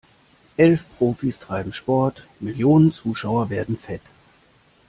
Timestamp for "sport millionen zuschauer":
1.73-3.51